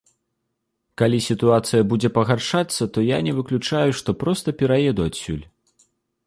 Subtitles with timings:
[1.01, 5.45] Калі сітуацыя будзе пагаршацца, то я не выключаю, што проста пераеду адсюль.